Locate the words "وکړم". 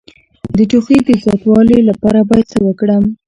2.67-3.03